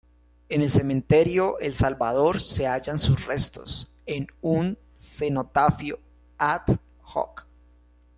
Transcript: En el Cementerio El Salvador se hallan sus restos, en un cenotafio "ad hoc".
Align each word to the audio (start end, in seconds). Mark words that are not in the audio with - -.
En 0.49 0.63
el 0.63 0.71
Cementerio 0.71 1.59
El 1.59 1.75
Salvador 1.75 2.39
se 2.41 2.65
hallan 2.65 2.97
sus 2.97 3.27
restos, 3.27 3.93
en 4.07 4.25
un 4.41 4.75
cenotafio 4.97 5.99
"ad 6.39 6.65
hoc". 7.13 7.45